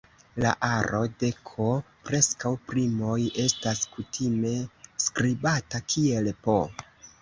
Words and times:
La 0.43 0.53
aro 0.69 1.01
de 1.23 1.29
"k"-preskaŭ 1.49 2.53
primoj 2.73 3.21
estas 3.47 3.85
kutime 3.95 4.59
skribata 5.09 5.87
kiel 5.95 6.37
"P". 6.47 6.63